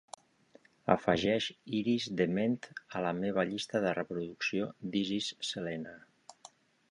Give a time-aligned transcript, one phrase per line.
[0.93, 1.49] Afegeix
[1.79, 2.55] Iris DeMent
[2.99, 5.97] a la meva llista de reproducció This is selena